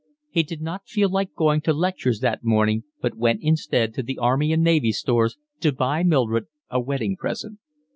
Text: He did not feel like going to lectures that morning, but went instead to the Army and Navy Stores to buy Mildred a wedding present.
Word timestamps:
He 0.31 0.41
did 0.41 0.63
not 0.63 0.87
feel 0.87 1.09
like 1.11 1.35
going 1.35 1.61
to 1.61 1.73
lectures 1.73 2.21
that 2.21 2.43
morning, 2.43 2.85
but 3.01 3.17
went 3.19 3.41
instead 3.43 3.93
to 3.93 4.01
the 4.01 4.17
Army 4.17 4.51
and 4.51 4.63
Navy 4.63 4.91
Stores 4.91 5.37
to 5.59 5.71
buy 5.71 6.01
Mildred 6.01 6.45
a 6.71 6.79
wedding 6.79 7.15
present. 7.15 7.59